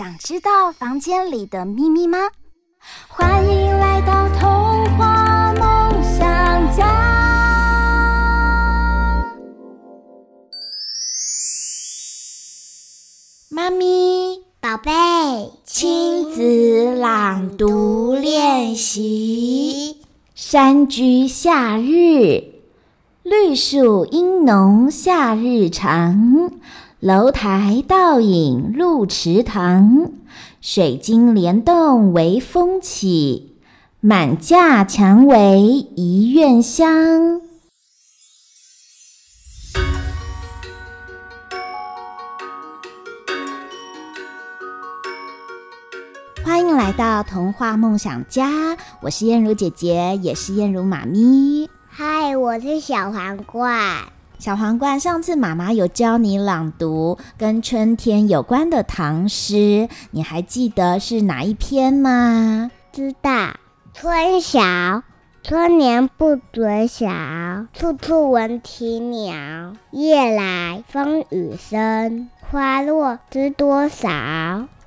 [0.00, 2.16] 想知道房间里的秘密吗？
[3.06, 6.86] 欢迎来到童话梦想家。
[13.50, 14.90] 妈咪，宝贝，
[15.66, 19.98] 亲子朗读练习。
[20.34, 22.54] 山居夏日，
[23.22, 26.50] 绿树阴浓夏日长，
[27.00, 30.12] 楼台倒影露池塘，
[30.60, 33.56] 水晶帘动微风起，
[34.00, 35.62] 满架蔷薇
[35.96, 37.40] 一院香。
[46.44, 51.70] 欢迎来到童话梦想家，我是燕如姐姐，也是燕如妈咪。
[51.88, 54.12] 嗨，我是小黄瓜。
[54.40, 62.70] 小皇冠，上次妈妈有教你朗读跟春天有关的唐诗，你还记得是哪一篇吗？
[62.90, 63.30] 知道。
[63.92, 65.02] 春晓，
[65.42, 67.06] 春眠不觉晓，
[67.74, 69.74] 处处闻啼鸟。
[69.90, 74.08] 夜来风雨声，花落知多少。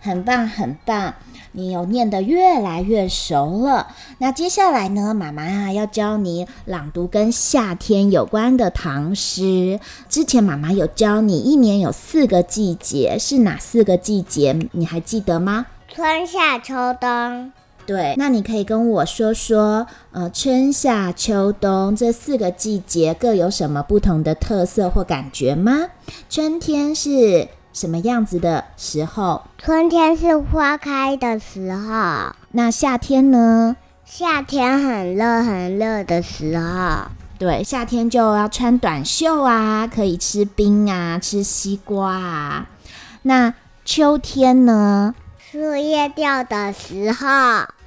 [0.00, 1.14] 很棒，很棒。
[1.52, 3.88] 你有念得越来越熟了。
[4.18, 9.80] 那接下来呢，妈妈啊要教你朗读跟夏天有关的唐诗。
[10.08, 14.56] 之前妈妈有教你，一年有四个季节，是哪四个季节？
[14.72, 15.66] 你还记得吗？
[15.88, 17.52] 春夏秋冬。
[17.84, 25.88] 对，那你可以跟我说说，呃，春夏秋冬这四个季节各有什么不同的特色或感觉吗？
[26.28, 29.42] 春天是什么样子的时候？
[29.58, 32.34] 春天是花开的时候。
[32.52, 33.76] 那夏天呢？
[34.04, 37.10] 夏天很热很热的时候。
[37.38, 42.66] 对，夏天就要穿短袖啊，可以吃冰啊，吃西瓜啊。
[43.22, 43.54] 那
[43.84, 45.14] 秋天呢？
[45.38, 47.26] 树叶掉的时候。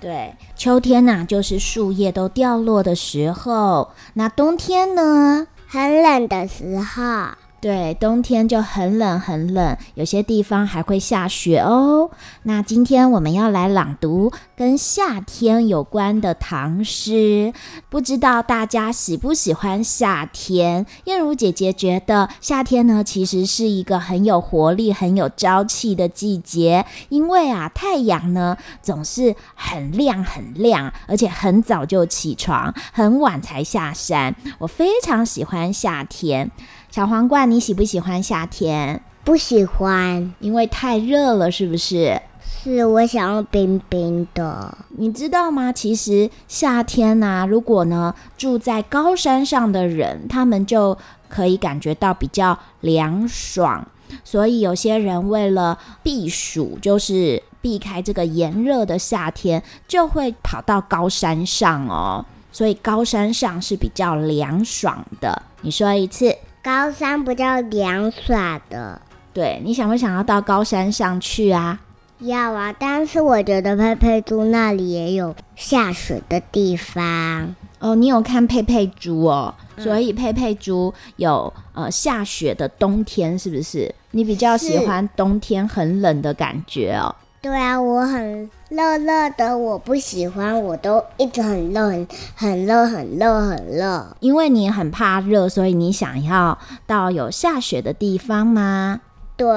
[0.00, 3.90] 对，秋天呐、啊，就是树叶都掉落的时候。
[4.14, 5.46] 那冬天呢？
[5.66, 7.28] 很冷的时候。
[7.60, 12.08] 对，冬天就很冷很冷，有些地方还会下雪哦。
[12.44, 17.52] 那今天我们要来朗读跟夏天有关的唐诗，
[17.88, 20.86] 不知道大家喜不喜欢夏天？
[21.06, 34.36] 燕如姐姐觉得夏天呢，其实是一个很有活力、很有朝气的季节，因为啊，太阳呢总是很亮很亮，而且很早就起床，很晚才下山。
[34.58, 36.52] 我非常喜欢夏天。
[36.98, 39.00] 小皇冠，你喜不喜欢夏天？
[39.22, 42.20] 不喜欢，因为太热了，是不是？
[42.42, 44.76] 是，我想要冰冰的。
[44.96, 45.72] 你知道吗？
[45.72, 50.98] 其实夏天啊，如果呢住在高山上的人，他们就
[51.28, 53.86] 可以感觉到比较凉爽。
[54.24, 62.26] 所以有些人为了避暑，就是避开这个炎热的夏天，就会跑到高山上哦。
[62.50, 65.40] 所以高山上是比较凉爽的。
[65.60, 66.36] 你说一次。
[66.68, 69.00] 高山不叫凉爽的，
[69.32, 71.80] 对，你想不想要到高山上去啊？
[72.18, 77.94] 要啊，但是我觉得佩佩猪那里也有下雪的地方哦。
[77.94, 83.94] 你有看佩佩猪哦，嗯、所以佩佩猪有呃下雪的冬天，是不是？
[84.10, 87.16] 你比较喜欢冬天很冷的感觉哦？
[87.48, 92.06] 对啊，我很热热的，我不喜欢，我都一直很热，很
[92.36, 94.16] 很热，很热，很热。
[94.20, 99.00] 因为你很怕热，所以你想要到有下雪的地方吗？
[99.34, 99.48] 对。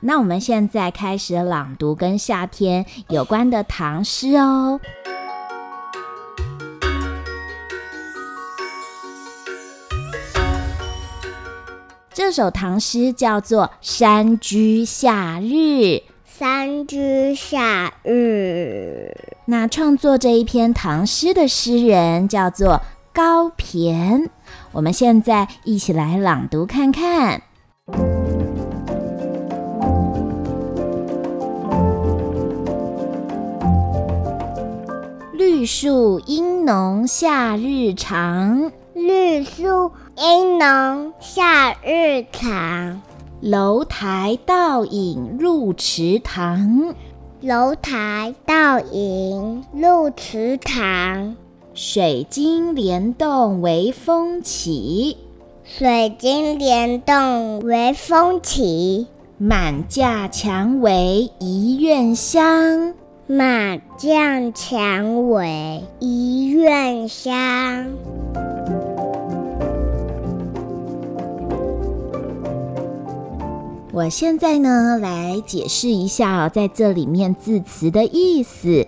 [0.00, 4.78] 那我们现在开始朗读跟夏天有关的唐诗哦。
[12.12, 15.46] 这首唐诗叫做《山居夏日》。
[16.40, 19.14] 山居夏日，
[19.44, 22.80] 那创作这一篇唐诗的诗人叫做
[23.12, 24.30] 高骈。
[24.72, 27.42] 我们现在一起来朗读看看。
[35.34, 43.02] 绿树阴浓夏日长，绿绿树阴浓，夏日长。
[43.40, 46.94] 楼台倒影入池塘，
[47.40, 51.36] 楼台倒影入池塘。
[51.72, 55.16] 水晶帘动微风起，
[55.64, 59.06] 水晶帘动微风起。
[59.38, 62.92] 满架蔷薇一院香，
[63.26, 67.86] 满架蔷薇一院香。
[73.92, 78.86] 我现在呢，来解释一下，在这里面字词的意思。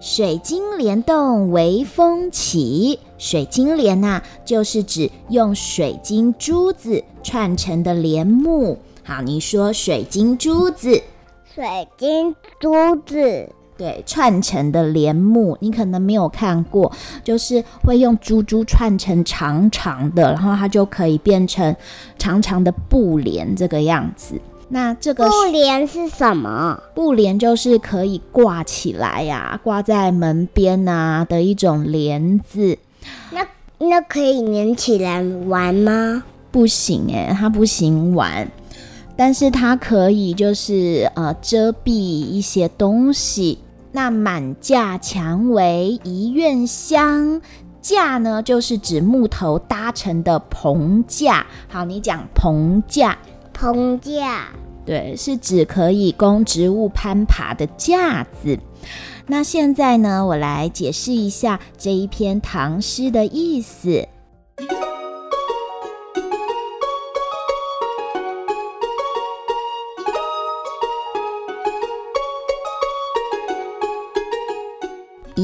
[0.00, 8.78] 水晶帘动微风起，水晶帘呐、就是指用水晶珠子串成的帘幕。
[9.04, 11.02] 好，你说水晶珠子，
[11.54, 16.92] 水晶珠子，对，串成的帘幕，你可能没有看过，
[17.24, 21.74] 就是会用珠珠串成长长的，然后它就可以变成
[22.18, 24.38] 长长的布帘这个样子。
[24.68, 26.78] 那这个布帘是什么？
[26.94, 32.76] 布帘就是可以挂起来呀、啊，挂在门边啊的一种帘子。
[33.30, 33.46] 那
[33.78, 36.22] 那可以粘起来玩吗？
[36.50, 38.46] 不行诶，它不行玩。
[39.16, 43.58] 但是它可以就是呃遮蔽一些东西。
[43.92, 47.40] 那满架蔷薇一院香，
[47.80, 51.46] 架呢就是指木头搭成的棚架。
[51.68, 53.18] 好，你讲棚架，
[53.52, 54.48] 棚架，
[54.86, 58.58] 对，是指可以供植物攀爬的架子。
[59.26, 64.08] 那现在呢，我来解释一下这一篇唐诗的意思。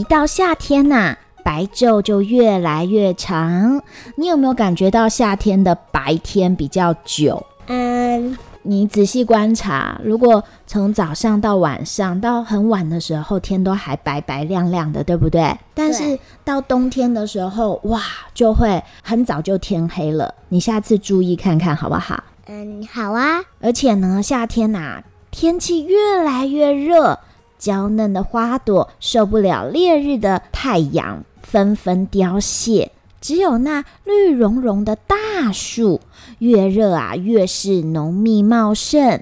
[0.09, 3.83] 到夏天呐、啊，白昼就越来越长。
[4.17, 7.45] 你有没有感觉到夏天的白天比较久？
[7.67, 15.57] 嗯，你仔细观察，如果从早上到晚上到很晚的时候，天都还白白亮亮的，对不对？
[15.75, 18.01] 但是到冬天的时候，哇，
[18.33, 20.33] 就会很早就天黑了。
[20.51, 22.23] 你下次注意看看好不好？
[22.47, 23.41] 嗯，好啊。
[23.61, 27.19] 而且呢，夏天呐、啊，天气越来越热。
[27.67, 32.93] 娇嫩的花朵受不了烈日的太阳，纷纷凋谢。
[33.21, 36.01] 只有那绿茸茸的大树，
[36.39, 39.21] 越热啊越是浓密茂盛。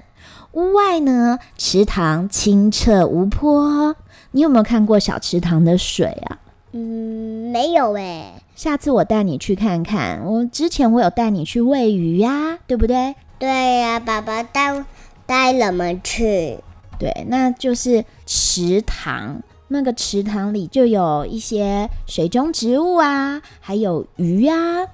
[0.51, 3.95] 屋外呢，池塘清澈无波。
[4.29, 6.37] 你有没有看过小池塘的水啊？
[6.73, 8.33] 嗯，没有诶。
[8.55, 10.23] 下次我带你去看看。
[10.23, 13.15] 我之前我有带你去喂鱼呀，对不对？
[13.39, 14.85] 对呀，爸爸带
[15.25, 16.59] 带了我们去。
[16.99, 19.41] 对，那就是池塘。
[19.67, 24.85] 那个池塘里就有一些水中植物啊，还有鱼啊。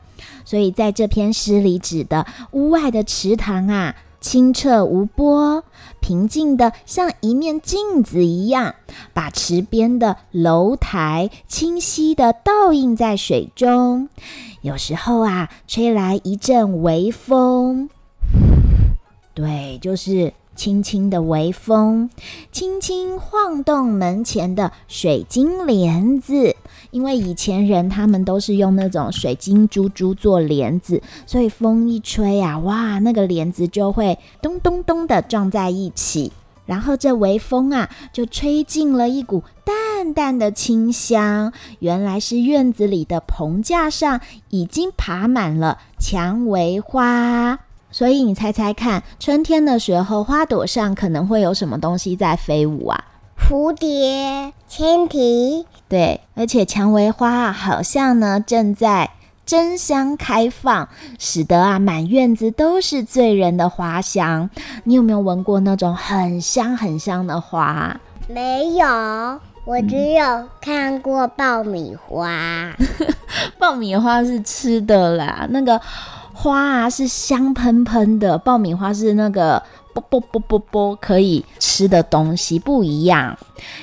[0.45, 5.65] 所以在这篇诗里指的屋外的池塘啊，清澈无波，
[6.00, 8.75] 平静的像一面镜子一样，
[9.13, 14.07] 把池边的楼台清晰的倒映在水中。
[14.62, 17.89] 有时候啊，吹来一阵微风，
[19.33, 20.33] 对，就是。
[20.56, 22.10] 轻轻的微风，
[22.51, 26.55] 轻轻晃动门前的水晶帘子。
[26.91, 36.34] 因为以前人他们都是用那种水晶珠珠做帘子，所以风一吹啊，哇，那个帘子就会咚咚咚的撞在一起。
[36.65, 41.51] 然后这微风啊，就吹进了一股淡淡的清香。
[41.79, 47.60] 原来是院子里的棚架上已经爬满了蔷薇花。
[47.91, 53.03] 所以你猜猜看，春天的时候，花朵上可能会有什么东西在飞舞啊？
[53.38, 55.65] 蝴蝶、蜻蜓。
[55.89, 59.12] 对，而且蔷薇花啊，好像呢正在
[59.45, 60.88] 争相开放，
[61.19, 64.50] 使得啊满院子都是醉人的花香。
[64.86, 68.00] 你有没有闻过那种很香很香的花？
[68.29, 68.88] 没有，
[69.65, 72.74] 我只有看过爆米花。
[73.60, 75.81] 爆米花是吃的啦，那个。
[76.41, 79.62] 花啊是香喷喷的，爆米花是那个
[79.93, 83.38] 啵啵啵啵啵可以吃的东西不一样。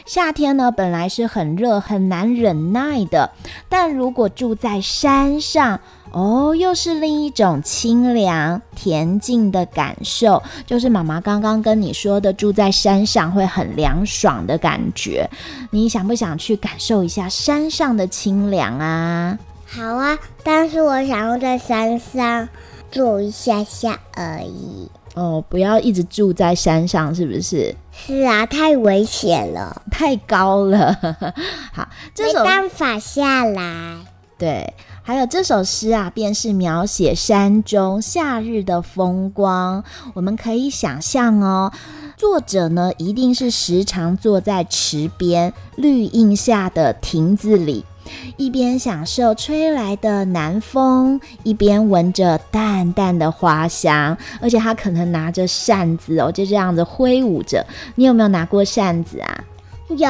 [0.05, 3.31] 夏天呢本来是很热很难忍耐的，
[3.69, 5.79] 但如果住在山上
[6.11, 10.43] 哦，又是另一种清凉恬静的感受。
[10.67, 15.31] 就是妈妈刚刚跟你说的，住在山上会很凉爽的感觉。
[15.71, 19.39] 你想不想去感受一下山上的清凉啊？
[19.71, 22.49] 好啊，但是我想要在山上
[22.91, 24.91] 住一下下而已。
[25.15, 27.75] 哦，不要一直住在山上，是不是？
[27.93, 30.97] 是啊，太危险了，太高了。
[31.73, 33.99] 好，这没办法下来。
[34.39, 34.73] 对，
[35.03, 39.83] 还有这首诗啊，便是描写山中夏日的风光。
[40.15, 41.73] 我们可以想象哦，
[42.17, 47.85] 作者呢一定是时常坐在池边绿荫下的亭子里，
[48.37, 54.17] 一边享受吹来的南风，一边闻着淡淡的花香。
[54.41, 57.65] 而且他可能拿着扇子哦，就这样子挥舞着。
[57.95, 59.45] 你有没有拿过扇子啊？
[59.89, 60.09] 有，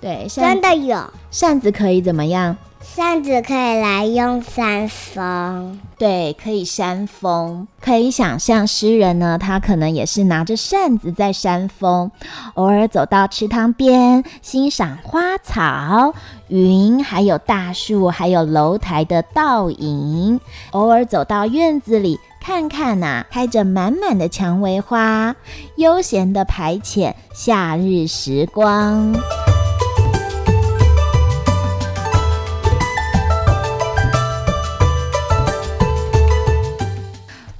[0.00, 0.98] 对，真的有。
[1.30, 2.56] 扇子可以怎么样？
[2.94, 7.66] 扇子可以来用扇风，对，可以扇风。
[7.80, 12.10] 可以想象诗人呢，他可能也是拿着扇子在扇风，
[12.54, 16.14] 偶尔走到池塘边欣赏花草、
[16.48, 20.40] 云，还有大树，还有楼台的倒影。
[20.70, 25.36] 偶尔走到院子里看看呐、开着满满的蔷薇花，
[25.76, 29.14] 悠闲地排遣夏日时光。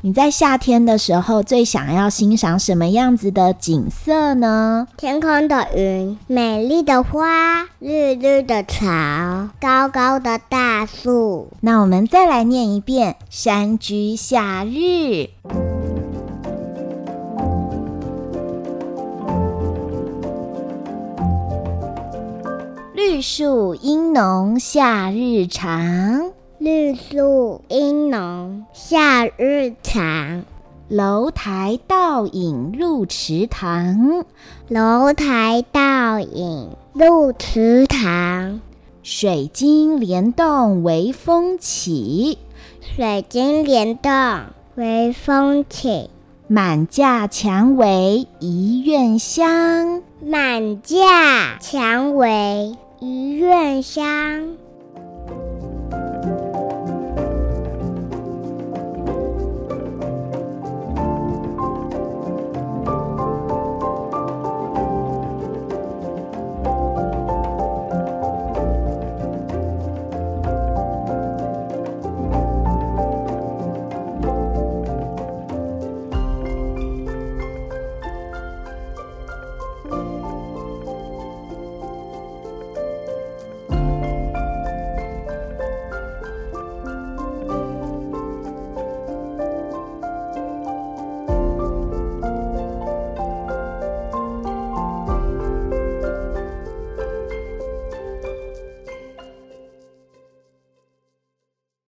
[0.06, 4.86] 你在夏天的时候最想要欣赏什么样子的景色呢？
[4.96, 11.48] 天空的云，美丽的花，绿绿的草，高高的大树。
[11.60, 14.68] 那我们再来念一遍《山居夏日》。
[22.94, 26.30] 绿树阴浓，夏日长。
[26.66, 30.42] 绿树阴浓，夏日长。
[30.88, 34.24] 楼台倒影入池塘，
[34.66, 38.60] 楼台倒影入池塘。
[39.04, 42.36] 水晶帘动微风起，
[42.80, 44.12] 水晶帘动
[44.74, 46.10] 微风起。
[46.48, 54.56] 满架蔷薇一院香，满架蔷薇一院香。